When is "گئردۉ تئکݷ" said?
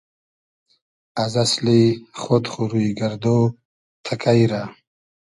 2.99-4.39